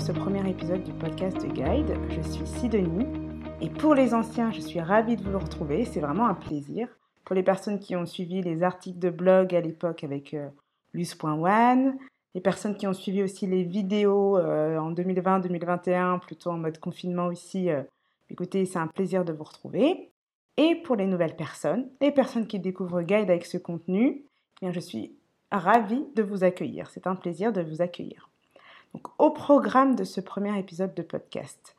[0.00, 1.94] Pour ce premier épisode du podcast de Guide.
[2.08, 3.06] Je suis Sidonie
[3.60, 6.88] et pour les anciens, je suis ravie de vous retrouver, c'est vraiment un plaisir.
[7.22, 10.48] Pour les personnes qui ont suivi les articles de blog à l'époque avec euh,
[10.94, 17.26] les personnes qui ont suivi aussi les vidéos euh, en 2020-2021, plutôt en mode confinement
[17.26, 17.82] aussi, euh,
[18.30, 20.10] écoutez, c'est un plaisir de vous retrouver.
[20.56, 24.24] Et pour les nouvelles personnes, les personnes qui découvrent Guide avec ce contenu,
[24.62, 25.12] eh bien, je suis
[25.52, 26.88] ravie de vous accueillir.
[26.88, 28.29] C'est un plaisir de vous accueillir.
[28.94, 31.76] Donc, au programme de ce premier épisode de podcast,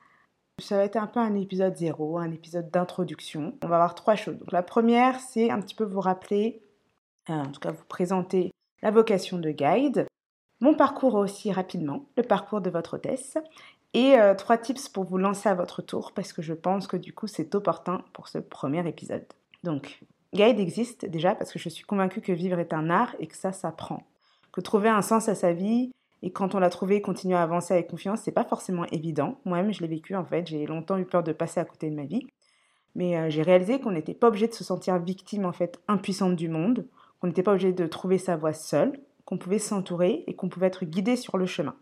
[0.59, 3.57] ça va être un peu un épisode zéro, un épisode d'introduction.
[3.63, 4.37] On va avoir trois choses.
[4.37, 6.61] Donc, la première, c'est un petit peu vous rappeler,
[7.29, 10.07] euh, en tout cas vous présenter la vocation de guide,
[10.59, 13.37] mon parcours aussi rapidement, le parcours de votre hôtesse,
[13.93, 16.97] et euh, trois tips pour vous lancer à votre tour, parce que je pense que
[16.97, 19.25] du coup c'est opportun pour ce premier épisode.
[19.63, 20.01] Donc,
[20.33, 23.35] guide existe déjà parce que je suis convaincue que vivre est un art et que
[23.35, 24.03] ça s'apprend.
[24.51, 25.91] Que trouver un sens à sa vie,
[26.23, 29.39] et quand on l'a trouvé, continuer à avancer avec confiance, c'est pas forcément évident.
[29.45, 30.45] Moi-même, je l'ai vécu en fait.
[30.47, 32.27] J'ai longtemps eu peur de passer à côté de ma vie.
[32.93, 36.35] Mais euh, j'ai réalisé qu'on n'était pas obligé de se sentir victime en fait impuissante
[36.35, 36.85] du monde,
[37.19, 40.67] qu'on n'était pas obligé de trouver sa voie seule, qu'on pouvait s'entourer et qu'on pouvait
[40.67, 41.75] être guidé sur le chemin.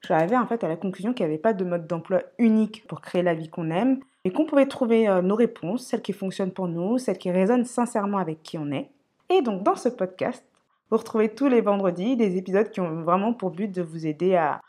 [0.00, 2.22] Je suis arrivée en fait à la conclusion qu'il n'y avait pas de mode d'emploi
[2.38, 6.02] unique pour créer la vie qu'on aime, mais qu'on pouvait trouver euh, nos réponses, celles
[6.02, 8.90] qui fonctionnent pour nous, celles qui résonnent sincèrement avec qui on est.
[9.28, 10.44] Et donc dans ce podcast,
[10.90, 14.36] vous retrouvez tous les vendredis des épisodes qui ont vraiment pour but de vous aider
[14.36, 14.60] à,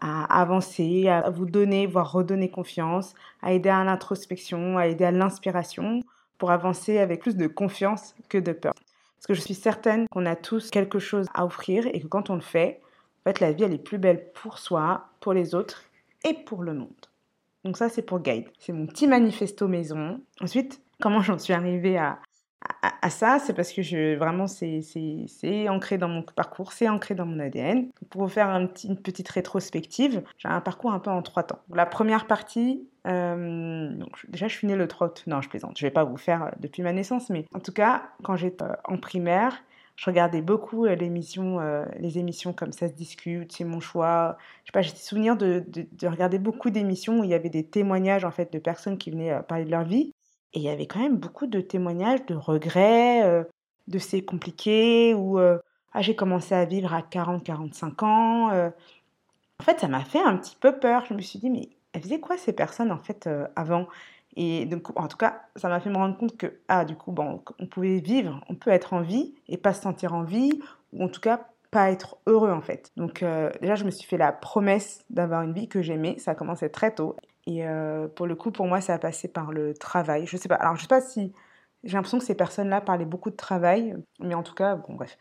[0.00, 6.02] avancer, à vous donner, voire redonner confiance, à aider à l'introspection, à aider à l'inspiration
[6.38, 8.74] pour avancer avec plus de confiance que de peur.
[9.16, 12.28] Parce que je suis certaine qu'on a tous quelque chose à offrir et que quand
[12.28, 12.80] on le fait,
[13.20, 15.82] en fait, la vie, elle est plus belle pour soi, pour les autres
[16.24, 17.06] et pour le monde.
[17.64, 18.46] Donc ça, c'est pour Guide.
[18.58, 20.20] C'est mon petit manifesto maison.
[20.40, 22.20] Ensuite, comment j'en suis arrivée à,
[22.62, 27.26] à, ça, c'est parce que je, vraiment, c'est ancré dans mon parcours, c'est ancré dans
[27.26, 27.88] mon ADN.
[28.10, 31.60] Pour vous faire une petite rétrospective, j'ai un parcours un peu en trois temps.
[31.72, 33.92] La première partie, euh,
[34.28, 35.24] déjà, je suis née le 3 août.
[35.26, 37.72] Non, je plaisante, je vais pas vous faire euh, depuis ma naissance, mais en tout
[37.72, 39.62] cas, quand j'étais euh, en primaire,
[39.96, 44.36] je regardais beaucoup les émissions comme ça se discute, c'est mon choix.
[44.64, 47.48] Je sais pas, j'ai souvenir de, de, de, regarder beaucoup d'émissions où il y avait
[47.48, 50.12] des témoignages en fait de personnes qui venaient parler de leur vie.
[50.56, 53.44] Et il y avait quand même beaucoup de témoignages de regrets,
[53.88, 58.50] de c'est compliqué, ou ah, j'ai commencé à vivre à 40-45 ans.
[59.60, 61.04] En fait, ça m'a fait un petit peu peur.
[61.04, 63.86] Je me suis dit, mais elles faisaient quoi ces personnes en fait avant?
[64.34, 67.12] Et donc, en tout cas, ça m'a fait me rendre compte que, ah, du coup,
[67.12, 70.58] bon, on pouvait vivre, on peut être en vie et pas se sentir en vie,
[70.94, 72.92] ou en tout cas pas être heureux en fait.
[72.96, 73.22] Donc
[73.60, 76.16] déjà, je me suis fait la promesse d'avoir une vie que j'aimais.
[76.16, 77.14] Ça a commencé très tôt.
[77.46, 80.26] Et euh, pour le coup, pour moi, ça a passé par le travail.
[80.26, 80.56] Je sais pas.
[80.56, 81.32] Alors, je sais pas si.
[81.84, 85.18] J'ai l'impression que ces personnes-là parlaient beaucoup de travail, mais en tout cas, bon, bref.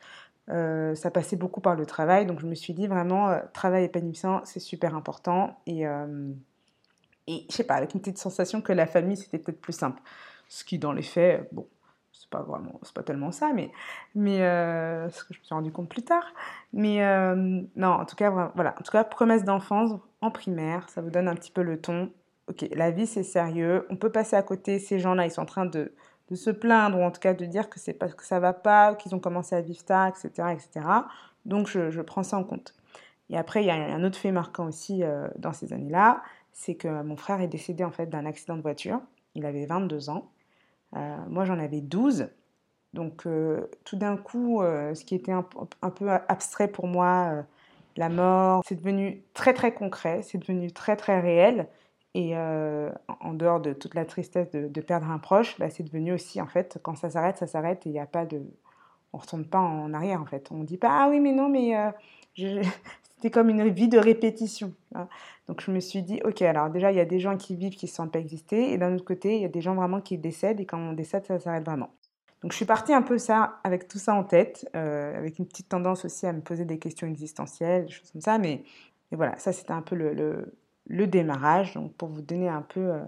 [0.49, 3.85] Euh, ça passait beaucoup par le travail, donc je me suis dit vraiment, euh, travail
[3.85, 5.59] épanouissant, c'est super important.
[5.67, 5.83] Et,
[7.27, 10.01] et je sais pas, avec une petite sensation que la famille, c'était peut-être plus simple.
[10.47, 11.67] Ce qui, dans les faits, bon,
[12.25, 13.71] c'est pas vraiment, c'est pas tellement ça, mais,
[14.15, 16.25] mais ce que je me suis rendu compte plus tard.
[16.73, 16.99] Mais
[17.75, 19.91] non, en tout cas, voilà, en tout cas, promesse d'enfance,
[20.21, 22.11] en primaire, ça vous donne un petit peu le ton.
[22.47, 25.47] Ok, la vie c'est sérieux, on peut passer à côté, ces gens-là ils sont en
[25.47, 25.93] train de,
[26.29, 28.53] de, se plaindre ou en tout cas de dire que c'est parce que ça va
[28.53, 30.49] pas, qu'ils ont commencé à vivre tard, etc.
[30.53, 30.85] etc.
[31.45, 32.75] Donc je, je, prends ça en compte.
[33.31, 36.21] Et après, il y a un autre fait marquant aussi euh, dans ces années-là,
[36.53, 39.01] c'est que mon frère est décédé en fait d'un accident de voiture.
[39.33, 40.29] Il avait 22 ans.
[40.95, 42.29] Euh, moi j'en avais 12.
[42.93, 47.45] Donc euh, tout d'un coup, ce qui était un, peu abstrait pour moi,
[47.97, 51.67] la mort, c'est devenu très très concret, c'est devenu très très réel.
[52.15, 56.13] Et euh, en dehors de toute la tristesse de, perdre un proche, bah, c'est devenu
[56.13, 58.41] aussi, en fait, quand ça s'arrête, ça s'arrête et il n'y a pas de...
[59.11, 60.47] On ne retourne pas en arrière, en fait.
[60.49, 62.61] On ne dit pas, ah oui, mais non, mais euh,
[63.25, 64.71] c'était comme une vie de répétition.
[65.47, 67.75] Donc je me suis dit, ok, alors déjà, il y a des gens qui vivent
[67.75, 69.73] qui ne se sentent pas exister, et d'un autre côté, il y a des gens
[69.73, 71.89] vraiment qui décèdent, et quand on décède, ça s'arrête vraiment.
[72.43, 75.47] Donc je suis partie un peu ça, avec tout ça en tête, euh, avec une
[75.47, 78.37] petite tendance aussi à me poser des questions existentielles, des choses comme ça.
[78.37, 78.63] Mais,
[79.11, 80.53] voilà, ça c'était un peu le,
[80.85, 82.99] le, démarrage, donc pour vous donner un peu euh,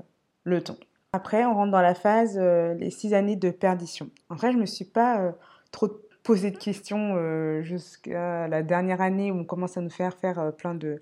[0.46, 0.78] le ton.
[1.14, 4.10] Après, on rentre dans la phase euh, les six années de perdition.
[4.30, 5.36] En vrai, je ne me suis pas
[5.72, 5.90] trop
[6.28, 10.76] posé de questions jusqu'à la dernière année où on commence à nous faire faire plein
[10.76, 11.02] de,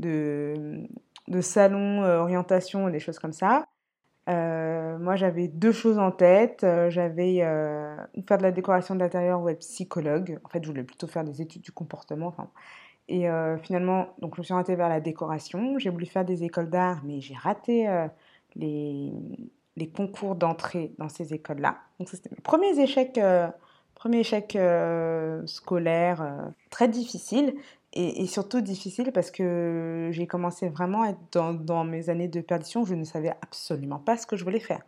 [0.00, 3.64] de, salons, orientation, des choses comme ça.
[4.28, 6.64] Euh, moi, j'avais deux choses en tête.
[6.64, 10.40] Euh, j'avais euh, faire de la décoration d'intérieur ou être psychologue.
[10.44, 12.28] En fait, je voulais plutôt faire des études du comportement.
[12.28, 12.48] Enfin,
[13.06, 13.26] et
[13.62, 15.78] finalement, donc, je me suis orientée vers la décoration.
[15.78, 17.86] J'ai voulu faire des écoles d'art, mais j'ai raté
[18.56, 19.12] les,
[19.76, 21.76] les, concours d'entrée dans ces écoles-là.
[21.98, 23.20] Donc, c'était mes premiers échecs,
[24.04, 24.58] premier échec
[25.46, 27.54] scolaire très difficile.
[27.94, 32.84] et, surtout difficile parce que j'ai commencé vraiment à être dans, mes années de perdition,
[32.84, 34.82] je ne savais absolument pas ce que je voulais faire.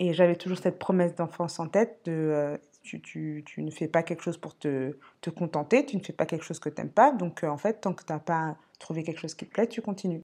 [0.00, 4.24] Et j'avais toujours cette promesse d'enfance en tête de euh, tu, ne fais pas quelque
[4.24, 7.12] chose pour te, te contenter, tu ne fais pas quelque chose que tu n'aimes pas.
[7.12, 9.68] Donc euh, en fait, tant que tu n'as pas trouvé quelque chose qui te plaît,
[9.68, 10.22] tu continues.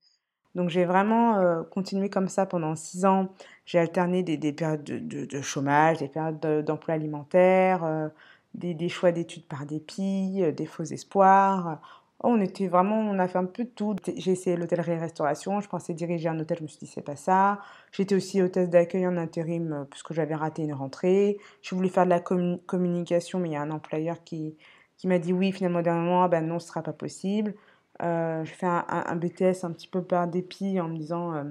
[0.56, 3.28] Donc j'ai vraiment euh, continué comme ça pendant six ans.
[3.66, 8.10] J'ai alterné des, des, périodes de, chômage, des périodes d'emploi alimentaire,
[8.54, 11.80] des, des, choix d'études par dépit, des faux espoirs.
[12.20, 13.94] On était vraiment, on a fait un peu de tout.
[14.16, 17.60] J'ai essayé l'hôtellerie-restauration, je pensais diriger un hôtel, je me suis dit c'est pas ça.
[17.92, 21.38] J'étais aussi hôtesse d'accueil en intérim euh, puisque j'avais raté une rentrée.
[21.62, 24.56] Je voulais faire de la communication, mais il y a un employeur qui,
[24.96, 27.54] qui m'a dit oui, finalement, dernièrement, ah ben non, ce sera pas possible.
[28.02, 31.44] Euh, je fais un, BTS un petit peu par dépit en me disant euh,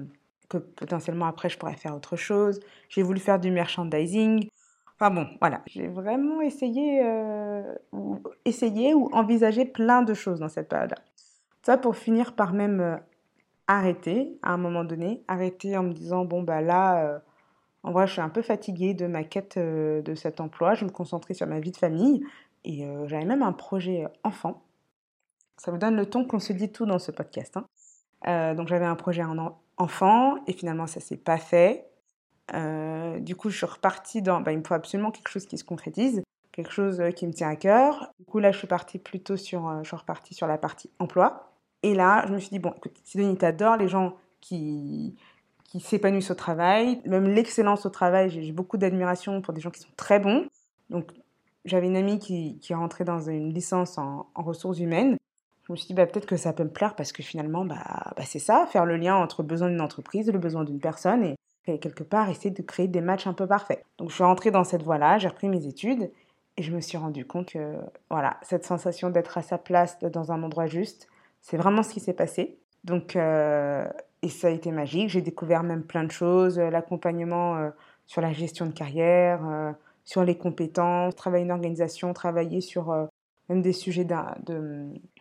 [0.48, 2.60] que potentiellement après je pourrais faire autre chose.
[2.88, 4.48] J'ai voulu faire du merchandising.
[4.94, 7.74] Enfin bon, voilà, j'ai vraiment essayé, euh,
[8.44, 10.96] essayé ou envisagé plein de choses dans cette période-là.
[11.62, 13.00] Ça pour finir par même
[13.66, 17.20] arrêter à un moment donné, arrêter en me disant bon bah là,
[17.82, 20.90] en vrai je suis un peu fatiguée de ma quête de cet emploi, je me
[20.90, 22.24] concentrer sur ma vie de famille
[22.64, 24.62] et j'avais même un projet enfant.
[25.56, 27.56] Ça vous donne le ton qu'on se dit tout dans ce podcast.
[27.56, 28.54] Hein.
[28.54, 31.86] donc j'avais un projet en enfant et finalement ça s'est pas fait.
[32.54, 34.40] Euh, du coup, je suis repartie dans.
[34.40, 36.22] Bah, il me faut absolument quelque chose qui se concrétise,
[36.52, 38.12] quelque chose euh, qui me tient à cœur.
[38.18, 39.68] Du coup, là, je suis partie plutôt sur.
[39.68, 41.52] Euh, je suis repartie sur la partie emploi.
[41.82, 45.16] Et là, je me suis dit, bon, écoute, Sidonie, t'adores les gens qui,
[45.64, 48.30] qui s'épanouissent au travail, même l'excellence au travail.
[48.30, 50.46] J'ai beaucoup d'admiration pour des gens qui sont très bons.
[50.90, 51.12] Donc,
[51.64, 55.16] j'avais une amie qui, qui est dans une licence en, en ressources humaines.
[55.66, 58.12] Je me suis dit, bah, peut-être que ça peut me plaire parce que finalement, bah,
[58.16, 61.24] bah c'est ça, faire le lien entre le besoin d'une entreprise le besoin d'une personne.
[61.24, 61.36] Et,
[61.80, 63.84] quelque part essayer de créer des matchs un peu parfaits.
[63.98, 66.12] Donc je suis rentrée dans cette voie-là, j'ai repris mes études
[66.56, 67.74] et je me suis rendu compte que
[68.08, 71.08] voilà, cette sensation d'être à sa place, dans un endroit juste,
[71.40, 72.60] c'est vraiment ce qui s'est passé.
[72.84, 73.84] Donc euh,
[74.22, 77.70] et ça a été magique, j'ai découvert même plein de choses, euh, l'accompagnement euh,
[78.06, 79.40] sur la gestion de carrière,
[80.04, 83.08] sur les compétences, travailler une organisation, travailler sur
[83.48, 84.06] même des sujets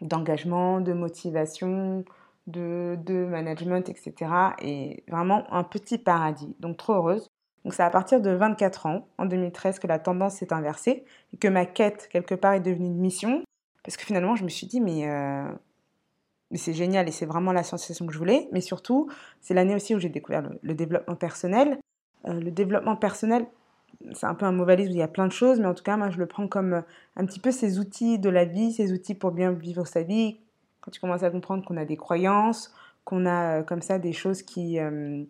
[0.02, 2.04] d'engagement, de motivation,
[2.48, 4.14] de, management, etc.
[4.62, 6.56] Et vraiment un petit paradis.
[6.60, 7.30] Donc trop heureuse.
[7.64, 11.38] Donc c'est à partir de 24 ans, en 2013, que la tendance s'est inversée et
[11.38, 13.44] que ma quête, quelque part, est devenue une mission.
[13.84, 15.52] Parce que finalement, je me suis dit, mais, euh,
[16.54, 18.48] c'est génial et c'est vraiment la sensation que je voulais.
[18.52, 19.10] Mais surtout,
[19.42, 21.80] c'est l'année aussi où j'ai découvert le, développement personnel.
[22.28, 23.48] Euh, le développement personnel,
[24.14, 25.74] c'est un peu un mot valise où il y a plein de choses, mais en
[25.74, 26.84] tout cas, moi, je le prends comme
[27.16, 30.38] un petit peu ces outils de la vie, ces outils pour bien vivre sa vie,
[30.86, 32.72] quand tu commences à comprendre qu'on a des croyances,
[33.06, 35.24] qu'on a euh, comme ça des choses qui euh,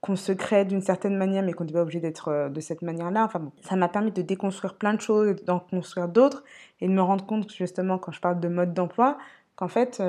[0.00, 2.82] qu'on se crée d'une certaine manière, mais qu'on n'est pas obligé d'être euh, de cette
[2.82, 3.24] manière-là.
[3.24, 6.44] Enfin bon, ça m'a permis de déconstruire plein de choses, d'en construire d'autres,
[6.80, 9.16] et de me rendre compte justement quand je parle de mode d'emploi,
[9.54, 10.02] qu'en fait,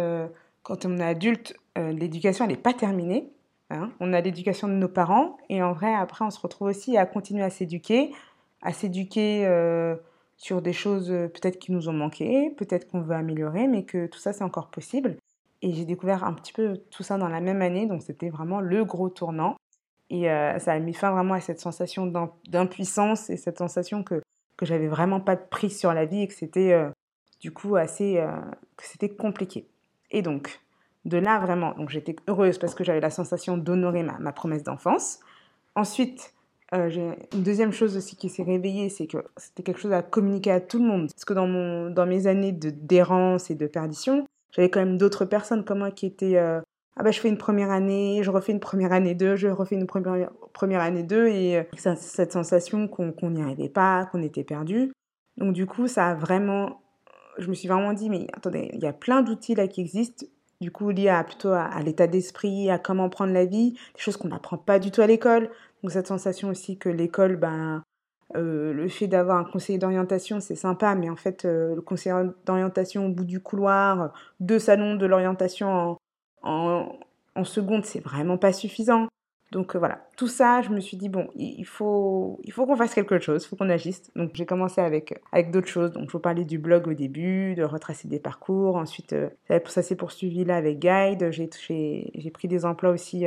[0.64, 3.32] quand on est adulte, l'éducation elle n'est pas terminée.
[3.70, 3.92] Hein.
[4.00, 7.06] On a l'éducation de nos parents, et en vrai après on se retrouve aussi à
[7.06, 8.12] continuer à s'éduquer,
[8.62, 9.46] à s'éduquer
[10.38, 14.06] sur des choses euh, peut-être qui nous ont manqué, peut-être qu'on veut améliorer, mais que
[14.06, 15.18] tout ça c'est encore possible.
[15.64, 18.62] Et j'ai découvert un petit peu tout ça dans la même année, donc c'était vraiment
[18.62, 19.58] le gros tournant.
[20.10, 22.06] Et euh, ça a mis fin vraiment à cette sensation
[22.48, 24.22] d'impuissance et cette sensation que,
[24.56, 26.90] que j'avais vraiment pas de prise sur la vie et que c'était euh,
[27.42, 28.24] du coup assez
[28.78, 29.68] que c'était compliqué.
[30.12, 30.62] Et donc
[31.08, 35.20] de là vraiment, donc j'étais heureuse parce que j'avais la sensation d'honorer ma, promesse d'enfance.
[35.76, 36.34] Ensuite,
[36.74, 36.90] euh,
[37.34, 40.60] une deuxième chose aussi qui s'est réveillée, c'est que c'était quelque chose à communiquer à
[40.60, 41.08] tout le monde.
[41.08, 45.24] Parce que dans, mon, dans mes années d'errance et de perdition, j'avais quand même d'autres
[45.24, 46.60] personnes comme moi qui étaient euh,
[46.98, 49.76] Ah bah je fais une première année, je refais une première année 2, je refais
[49.76, 54.44] une première, première année 2, et euh, cette sensation qu'on n'y arrivait pas, qu'on était
[54.44, 54.92] perdu.
[55.38, 56.82] Donc du coup, ça a vraiment.
[57.38, 60.26] Je me suis vraiment dit Mais attendez, il y a plein d'outils là qui existent
[60.62, 64.18] du coup liés à, plutôt à, l'état d'esprit, à comment prendre la vie, des choses
[64.18, 65.50] qu'on n'apprend pas du tout à l'école.
[65.84, 67.84] Donc cette sensation aussi que l'école, ben,
[68.36, 72.30] euh, le fait d'avoir un conseiller d'orientation, c'est sympa, mais en fait, euh, le conseiller
[72.46, 75.98] d'orientation au bout du couloir, deux salons de l'orientation
[76.42, 76.98] en,
[77.36, 79.08] en, seconde, c'est vraiment pas suffisant.
[79.52, 82.76] Donc euh, voilà, tout ça, je me suis dit, bon, il faut, il faut qu'on
[82.76, 84.12] fasse quelque chose, il faut qu'on agisse.
[84.16, 85.92] Donc j'ai commencé avec, avec d'autres choses.
[85.92, 88.76] Donc je vous parlais du blog au début, de retracer des parcours.
[88.76, 89.16] Ensuite,
[89.48, 91.32] ça s'est poursuivi là avec Guide.
[91.32, 93.26] J'ai pris des emplois aussi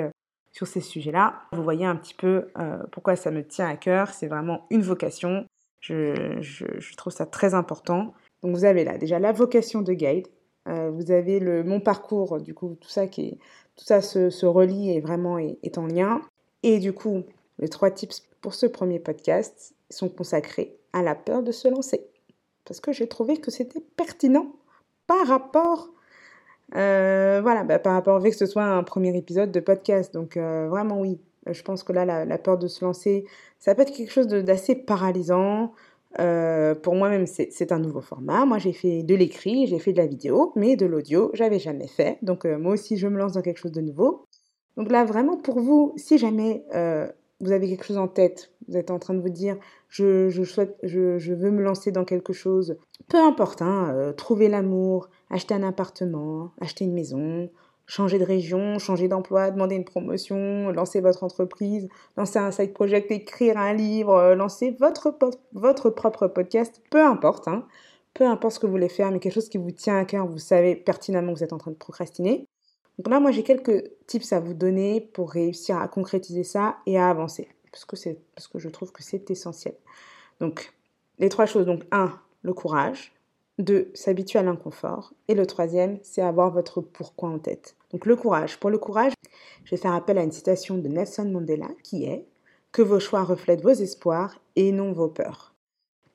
[0.52, 1.42] sur ces sujets-là.
[1.52, 4.08] Vous voyez un petit peu euh, pourquoi ça me tient à cœur.
[4.08, 5.46] C'est vraiment une vocation.
[5.80, 8.12] Je, je, trouve ça très important.
[8.42, 10.26] Donc vous avez là déjà la vocation de guide.
[10.68, 12.40] Euh, vous avez le mon parcours.
[12.40, 13.38] Du coup, tout ça qui
[13.76, 16.20] tout ça se, relie et vraiment est, en lien.
[16.62, 17.22] Et du coup,
[17.58, 22.06] les trois tips pour ce premier podcast sont consacrés à la peur de se lancer.
[22.66, 24.52] Parce que j'ai trouvé que c'était pertinent
[25.06, 25.90] par rapport
[26.72, 30.12] voilà, bah, par rapport fait que ce soit un premier épisode de podcast.
[30.12, 33.24] Donc vraiment oui, je pense que là, la, peur de se lancer,
[33.58, 35.72] ça peut être quelque chose d'assez paralysant.
[36.16, 38.44] Pour moi-même, c'est un nouveau format.
[38.44, 41.88] Moi, j'ai fait de l'écrit, j'ai fait de la vidéo, mais de l'audio, j'avais jamais
[41.88, 42.18] fait.
[42.22, 44.24] Donc, moi aussi, je me lance dans quelque chose de nouveau.
[44.76, 46.64] Donc là, vraiment, pour vous, si jamais
[47.40, 49.56] vous avez quelque chose en tête, vous êtes en train de vous dire
[49.88, 52.76] je, souhaite, je, veux me lancer dans quelque chose,
[53.08, 57.50] peu importe, hein, euh, trouver l'amour, acheter un appartement, acheter une maison,
[57.90, 63.11] changer de région, changer d'emploi, demander une promotion, lancer votre entreprise, lancer un side project,
[63.11, 65.12] écrire un livre, euh, lancer votre,
[65.52, 67.66] votre propre podcast, peu importe, hein,
[68.14, 70.25] peu importe ce que vous voulez faire, mais quelque chose qui vous tient à cœur,
[70.26, 72.47] vous savez pertinemment que vous êtes en train de procrastiner.
[72.99, 76.97] Donc là, moi, j'ai quelques tips à vous donner pour réussir à concrétiser ça et
[76.97, 77.49] à avancer.
[77.73, 77.97] Parce que,
[78.37, 79.75] parce que je trouve que c'est essentiel.
[80.38, 80.73] Donc,
[81.18, 81.66] les trois choses.
[81.66, 83.12] Donc, un, le courage.
[83.59, 85.12] Deux, s'habituer à l'inconfort.
[85.28, 87.75] Et le troisième, c'est avoir votre pourquoi en tête.
[87.92, 88.59] Donc, le courage.
[88.59, 89.12] Pour le courage,
[89.64, 92.26] je vais faire appel à une citation de Nelson Mandela qui est
[92.73, 95.54] Que vos choix reflètent vos espoirs et non vos peurs.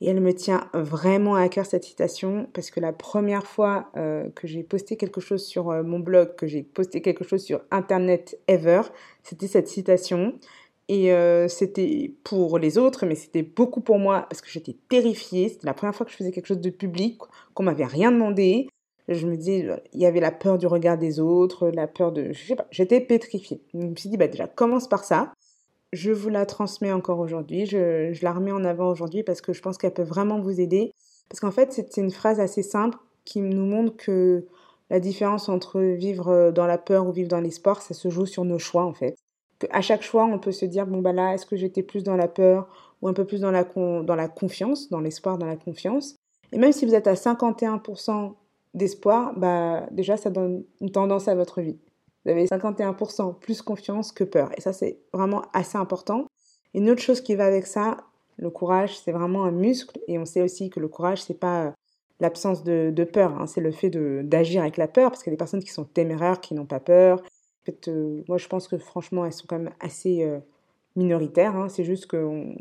[0.01, 4.29] Et elle me tient vraiment à cœur cette citation parce que la première fois euh,
[4.35, 7.61] que j'ai posté quelque chose sur euh, mon blog, que j'ai posté quelque chose sur
[7.71, 8.81] Internet ever,
[9.23, 10.37] c'était cette citation.
[10.87, 15.49] Et euh, c'était pour les autres, mais c'était beaucoup pour moi parce que j'étais terrifiée.
[15.49, 17.17] C'était la première fois que je faisais quelque chose de public,
[17.53, 18.67] qu'on m'avait rien demandé.
[19.07, 22.33] Je me disais, il y avait la peur du regard des autres, la peur de...
[22.33, 23.61] Je sais pas, j'étais pétrifiée.
[23.73, 25.33] Je me suis dit, bah déjà, commence par ça
[25.95, 29.61] je vous la transmets encore aujourd'hui, je, la remets en avant aujourd'hui parce que je
[29.61, 30.93] pense qu'elle peut vraiment vous aider.
[31.29, 34.45] Parce qu'en fait, c'est une phrase assez simple qui nous montre que
[34.91, 38.45] la différence entre vivre dans la peur ou vivre dans l'espoir, ça se joue sur
[38.45, 39.15] nos choix en fait.
[39.71, 42.15] À chaque choix, on peut se dire bon bah là, est-ce que j'étais plus dans
[42.15, 42.67] la peur
[43.01, 46.15] ou un peu plus dans la, dans la confiance, dans l'espoir, dans la confiance?
[46.51, 48.33] Et même si vous êtes à 51%
[48.75, 51.79] d'espoir, bah déjà ça donne une tendance à votre vie.
[52.25, 54.49] Vous avez 51% plus confiance que peur.
[54.57, 56.25] Et ça, c'est vraiment assez important.
[56.73, 57.97] Une autre chose qui va avec ça,
[58.37, 59.99] le courage, c'est vraiment un muscle.
[60.07, 61.71] Et on sait aussi que le courage, c'est pas euh,
[62.19, 63.47] l'absence de, peur, hein.
[63.47, 65.85] c'est le fait d'agir avec la peur, parce qu'il y a des personnes qui sont
[65.85, 67.21] téméraires, qui n'ont pas peur.
[67.87, 70.39] Euh, moi, je pense que franchement, elles sont quand même assez euh,
[70.95, 71.55] minoritaires.
[71.55, 71.69] Hein.
[71.69, 72.55] C'est juste qu'on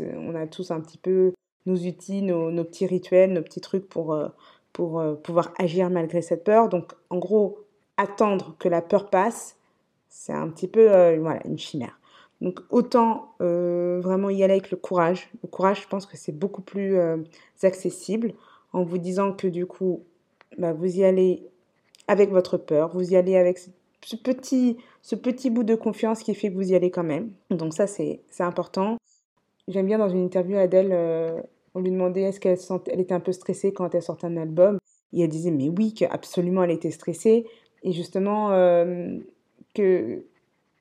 [0.00, 1.32] on a tous un petit peu
[1.66, 4.16] nos outils, nos, petits rituels, nos petits trucs pour,
[4.72, 6.68] pour pouvoir agir malgré cette peur.
[6.68, 7.58] Donc, en gros,
[7.96, 9.56] attendre que la peur passe,
[10.08, 11.98] c'est un petit peu euh, voilà, une chimère.
[12.40, 15.30] Donc autant euh, vraiment y aller avec le courage.
[15.42, 17.18] Le courage, je pense que c'est beaucoup plus euh,
[17.62, 18.34] accessible
[18.72, 20.02] en vous disant que du coup,
[20.58, 21.48] bah, vous y allez
[22.08, 26.34] avec votre peur, vous y allez avec ce petit, ce petit bout de confiance qui
[26.34, 27.30] fait que vous y allez quand même.
[27.50, 28.96] Donc ça, c'est important.
[29.68, 33.32] J'aime bien dans une interview, Adèle, on lui demandait est-ce qu'elle elle était un peu
[33.32, 34.78] stressée quand elle sortait un album.
[35.12, 37.46] Et elle disait mais oui, qu'absolument elle était stressée
[37.82, 39.18] et justement euh,
[39.74, 40.24] que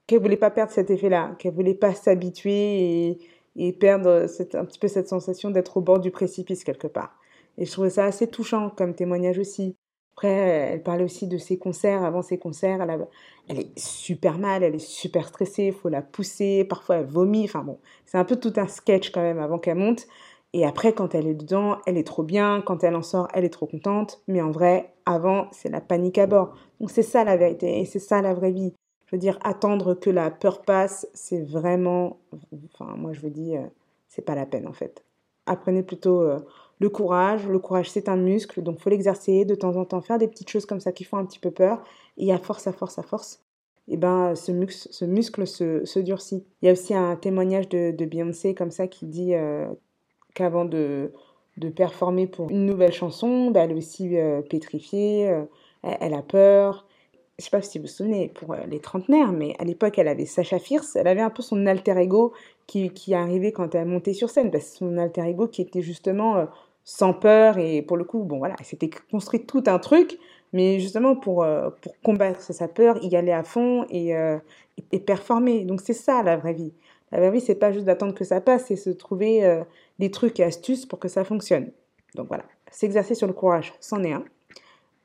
[0.08, 3.20] qu'elle voulait pas perdre cet effet-là, qu'elle voulait pas s'habituer et,
[3.56, 7.18] et, perdre cette, un petit peu cette sensation d'être au bord du précipice quelque part.
[7.58, 9.76] Et je trouvais ça assez touchant comme témoignage aussi.
[10.16, 12.04] Après, elle parlait aussi de ses concerts.
[12.04, 13.08] Avant ses concerts, elle,
[13.48, 17.46] elle est super mal, elle est super stressée, il faut la pousser, parfois elle vomit.
[17.46, 20.08] Enfin bon, c'est un peu tout un sketch quand même avant qu'elle monte.
[20.53, 22.62] Et après, quand elle est dedans, elle est trop bien.
[22.62, 24.22] Quand elle en sort, elle est trop contente.
[24.27, 26.53] Mais en vrai, avant, c'est la panique à bord.
[26.79, 28.74] Donc c'est ça la vérité et c'est ça la vraie vie.
[29.05, 32.17] Je veux dire, attendre que la peur passe, c'est vraiment...
[32.74, 33.65] Enfin, moi, je vous dis, euh,
[34.08, 35.03] c'est pas la peine en fait.
[35.46, 36.39] Apprenez plutôt euh,
[36.79, 37.48] le courage.
[37.48, 40.50] Le courage, c'est un muscle, donc faut l'exercer de temps en temps, faire des petites
[40.50, 41.84] choses comme ça qui font un petit peu peur.
[42.17, 43.41] Et à force, à force, à force,
[43.88, 46.46] et eh ben, ce, muscle, ce muscle se, durcit.
[46.62, 49.67] Il y a aussi un témoignage de, Beyoncé comme ça qui dit euh,
[50.34, 51.12] qu'avant de,
[51.58, 55.44] de performer pour une nouvelle chanson, bah, elle est aussi euh, pétrifiée, euh,
[55.84, 56.86] elle, a peur.
[57.38, 60.08] Je sais pas si vous vous souvenez, pour euh, les trentenaires, mais à l'époque, elle
[60.08, 62.34] avait Sacha Fierce, elle avait un peu son alter ego
[62.68, 66.48] qui, qui arrivait quand elle montait sur scène, parce son alter ego qui était justement
[66.84, 70.18] sans peur, et pour le coup, bon voilà, elle s'était construit tout un truc,
[70.54, 71.46] mais justement pour,
[71.82, 74.14] pour combattre sa peur, y aller à fond et,
[74.92, 75.66] et performer.
[75.66, 76.74] Donc c'est ça la vraie vie.
[77.12, 79.63] La vraie vie, c'est pas juste d'attendre que ça passe, c'est se trouver
[80.00, 81.72] des trucs et astuces pour que ça fonctionne.
[82.15, 84.24] Donc voilà, s'exercer sur le courage, c'en est un.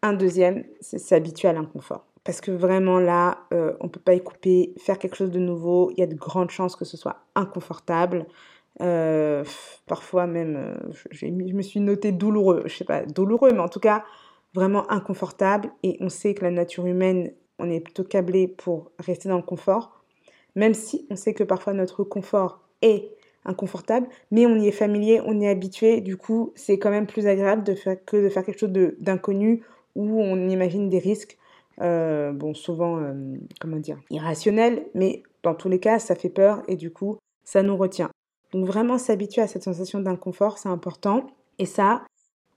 [0.03, 2.05] Un deuxième, c'est s'habituer à l'inconfort.
[2.27, 5.39] Parce que vraiment là, euh, on ne peut pas y couper, faire quelque chose de
[5.39, 8.27] nouveau, il y a de grandes chances que ce soit inconfortable.
[8.83, 9.45] Euh,
[9.87, 10.75] parfois même, euh,
[11.13, 14.05] je me suis noté douloureux, je sais pas, douloureux, mais en tout cas
[14.55, 15.71] vraiment inconfortable.
[15.85, 19.43] Et on sait que la nature humaine, on est plutôt câblé pour rester dans le
[19.43, 19.96] confort,
[20.57, 23.13] même si on sait que parfois notre confort est
[23.45, 27.07] inconfortable, mais on y est familier, on y est habitué, du coup c'est quand même
[27.07, 27.63] plus agréable
[28.05, 29.63] que de faire quelque chose d'inconnu
[29.95, 31.39] où on imagine des risques.
[31.79, 33.01] bon, souvent,
[33.61, 37.63] comment dire, irrationnel, mais dans tous les cas, ça fait peur et du coup, ça
[37.63, 38.11] nous retient.
[38.53, 41.27] Donc vraiment s'habituer à cette sensation d'inconfort, c'est important.
[41.59, 42.05] Et ça,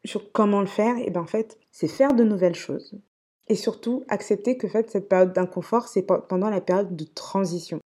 [0.05, 2.99] sur comment le faire, et ben en fait, c'est faire de nouvelles choses.
[3.47, 7.79] Et surtout, accepter que en fait, cette période d'inconfort, c'est pendant la période de transition.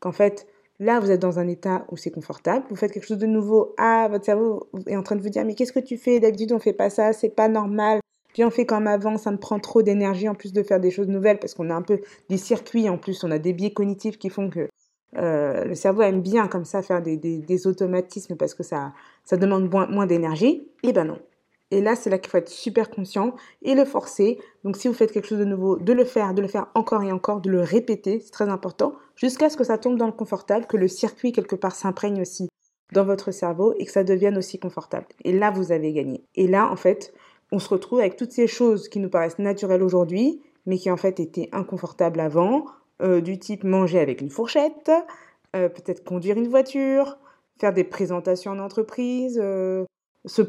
[0.00, 0.46] Qu'en fait,
[0.78, 3.74] là, vous êtes dans un état où c'est confortable, vous faites quelque chose de nouveau.
[3.78, 6.20] Ah, votre cerveau est en train de vous dire, mais qu'est-ce que tu fais?
[6.20, 8.00] D'habitude, on fait pas ça, c'est pas normal.
[8.32, 10.90] Puis on fait comme avant, ça me prend trop d'énergie en plus de faire des
[10.90, 13.72] choses nouvelles parce qu'on a un peu des circuits en plus, on a des biais
[13.72, 14.68] cognitifs qui font que
[15.16, 18.92] euh, le cerveau aime bien comme ça faire des, automatismes parce que ça,
[19.32, 20.68] demande moins, moins d'énergie.
[20.82, 21.18] Eh ben non,
[21.70, 24.38] et là, c'est là qu'il faut être super conscient et le forcer.
[24.64, 27.02] Donc, si vous faites quelque chose de nouveau, de le faire, de le faire encore
[27.02, 30.12] et encore, de le répéter, c'est très important, jusqu'à ce que ça tombe dans le
[30.12, 32.48] confortable, que le circuit quelque part s'imprègne aussi
[32.92, 35.06] dans votre cerveau et que ça devienne aussi confortable.
[35.24, 36.24] Et là, vous avez gagné.
[36.36, 37.12] Et là, en fait,
[37.52, 40.96] on se retrouve avec toutes ces choses qui nous paraissent naturelles aujourd'hui, mais qui en
[40.96, 42.64] fait étaient inconfortables avant,
[43.02, 44.90] euh, du type manger avec une fourchette,
[45.54, 47.18] euh, peut-être conduire une voiture,
[47.60, 49.84] faire des présentations en entreprise, euh,
[50.28, 50.42] se,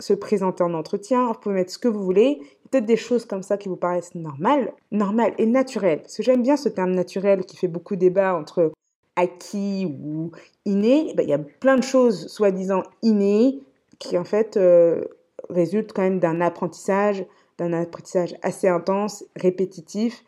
[0.00, 2.40] se présenter en entretien, vous pouvez mettre ce que vous voulez.
[2.70, 6.00] Peut-être des choses comme ça qui vous paraissent normales, normales et naturelles.
[6.02, 8.72] Parce que j'aime bien ce terme naturel qui fait beaucoup débat entre
[9.16, 10.30] acquis ou
[10.64, 11.12] inné.
[11.16, 13.60] Ben, il y a plein de choses soi-disant innées
[13.98, 15.04] qui en fait euh,
[15.50, 17.24] résultent quand même d'un apprentissage,
[17.58, 20.24] d'un apprentissage assez intense, répétitif,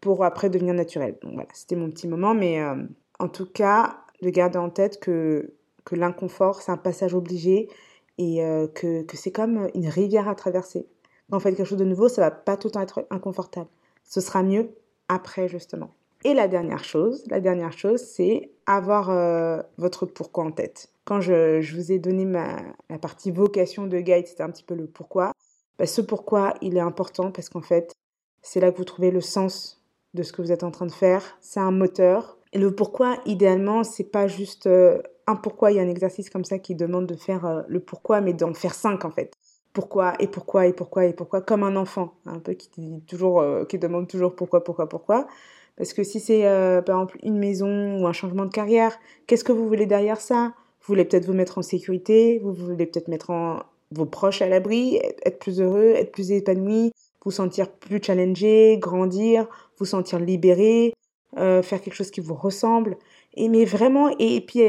[0.00, 1.16] pour après devenir naturel.
[1.22, 2.76] Donc voilà, c'était mon petit moment, mais euh,
[3.18, 5.52] en tout cas, de garder en tête que,
[5.84, 7.68] que l'inconfort, c'est un passage obligé
[8.20, 10.86] et euh, que, c'est comme une rivière à traverser.
[11.30, 13.70] Quand on fait quelque chose de nouveau, ça va pas tout le temps être inconfortable.
[14.04, 14.68] Ce sera mieux
[15.08, 15.94] après, justement.
[16.24, 20.90] Et la dernière chose, la dernière chose, c'est avoir euh, votre pourquoi en tête.
[21.06, 22.58] Quand je, je vous ai donné ma,
[22.90, 25.32] la partie vocation de guide, c'était un petit peu le pourquoi.
[25.78, 27.94] Bah, ce pourquoi, il est important parce qu'en fait,
[28.42, 30.92] c'est là que vous trouvez le sens de ce que vous êtes en train de
[30.92, 31.38] faire.
[31.40, 32.36] C'est un moteur.
[32.52, 35.00] Et le pourquoi, idéalement, c'est pas juste euh,
[35.36, 35.70] pourquoi.
[35.70, 38.32] Il y a un exercice comme ça qui demande de faire euh, le pourquoi, mais
[38.32, 39.32] d'en faire cinq en fait.
[39.72, 43.78] Pourquoi et pourquoi et pourquoi et pourquoi, comme un enfant, hein, un peu euh, qui
[43.78, 45.26] demande toujours pourquoi, pourquoi, pourquoi.
[45.76, 49.44] Parce que si c'est euh, par exemple une maison ou un changement de carrière, qu'est-ce
[49.44, 50.52] que vous voulez derrière ça?
[50.80, 53.60] Vous voulez peut-être vous mettre en sécurité, vous voulez peut-être mettre en,
[53.92, 56.92] vos proches à l'abri, être plus heureux, être plus épanoui,
[57.24, 59.46] vous sentir plus challengé, grandir,
[59.78, 60.94] vous sentir libéré,
[61.36, 62.96] faire quelque chose qui vous ressemble.
[63.34, 64.62] Et mais vraiment, et, puis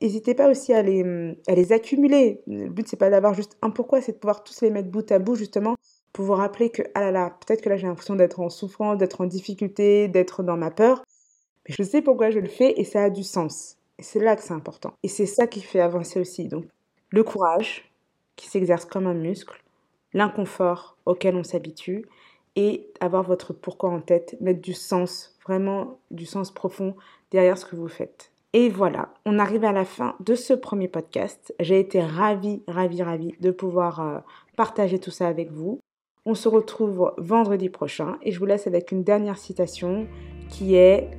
[0.00, 1.02] n'hésitez pas aussi à les,
[1.46, 2.42] à les accumuler.
[2.46, 5.10] Le but, c'est pas d'avoir juste un pourquoi, c'est de pouvoir tous les mettre bout
[5.12, 5.76] à bout, justement,
[6.12, 8.98] pour vous rappeler que, ah là là, peut-être que là, j'ai l'impression d'être en souffrance,
[8.98, 11.04] d'être en difficulté, d'être dans ma peur.
[11.68, 13.76] Mais je sais pourquoi je le fais et ça a du sens.
[13.98, 14.94] C'est là que c'est important.
[15.02, 16.48] Et c'est ça qui fait avancer aussi.
[16.48, 16.64] Donc,
[17.10, 17.92] le courage,
[18.36, 19.62] qui s'exerce comme un muscle,
[20.14, 22.06] l'inconfort auquel on s'habitue,
[22.56, 26.96] et avoir votre pourquoi en tête, mettre du sens, vraiment du sens profond
[27.30, 28.32] derrière ce que vous faites.
[28.52, 31.54] Et voilà, on arrive à la fin de ce premier podcast.
[31.60, 34.18] J'ai été ravie, ravie, ravie de pouvoir euh,
[34.56, 35.78] partager tout ça avec vous.
[36.26, 40.08] On se retrouve vendredi prochain et je vous laisse avec une dernière citation
[40.48, 41.10] qui est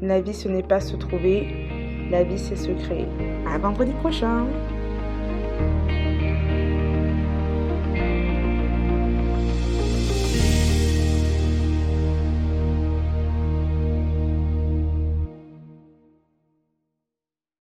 [0.00, 1.46] La vie ce n'est pas se trouver,
[2.10, 3.06] la vie c'est se créer.
[3.46, 4.46] À vendredi prochain!